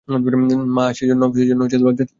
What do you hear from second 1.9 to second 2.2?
কী।